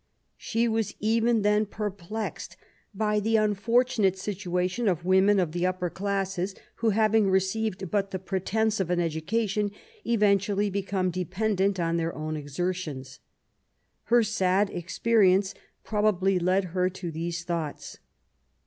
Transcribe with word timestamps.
She 0.39 0.67
was 0.67 0.95
even 0.99 1.43
then 1.43 1.67
perplexed 1.67 2.57
by 2.91 3.19
the 3.19 3.35
unfortunate 3.35 4.17
situation 4.17 4.87
of 4.87 5.05
women 5.05 5.39
of 5.39 5.51
the 5.51 5.67
upper 5.67 5.91
classes 5.91 6.55
who, 6.77 6.89
having 6.89 7.29
received 7.29 7.91
but 7.91 8.09
the 8.09 8.17
pretence 8.17 8.79
of 8.79 8.89
an 8.89 8.99
education, 8.99 9.69
eventually 10.03 10.71
become 10.71 11.11
dependent 11.11 11.79
on 11.79 11.97
their 11.97 12.15
own 12.15 12.35
exertions. 12.35 13.19
Her 14.05 14.23
sad 14.23 14.71
experience 14.71 15.53
probably 15.83 16.39
led 16.39 16.63
her 16.73 16.89
to 16.89 17.11
these 17.11 17.43
thoughts. 17.43 17.99